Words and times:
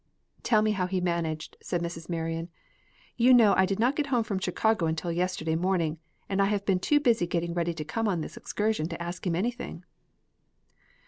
"Tell 0.41 0.63
me 0.63 0.71
how 0.71 0.87
he 0.87 0.99
managed," 0.99 1.57
said 1.61 1.83
Mrs. 1.83 2.09
Marion. 2.09 2.49
"You 3.17 3.35
know 3.35 3.53
I 3.55 3.67
did 3.67 3.77
not 3.79 3.95
get 3.95 4.07
home 4.07 4.23
from 4.23 4.39
Chicago 4.39 4.87
until 4.87 5.11
yesterday 5.11 5.53
morning, 5.55 5.99
and 6.27 6.41
I 6.41 6.45
have 6.45 6.65
been 6.65 6.79
too 6.79 6.99
busy 6.99 7.27
getting 7.27 7.53
ready 7.53 7.75
to 7.75 7.85
come 7.85 8.07
on 8.07 8.21
this 8.21 8.35
excursion 8.35 8.87
to 8.87 8.99
ask 8.99 9.27
him 9.27 9.35
anything." 9.35 9.85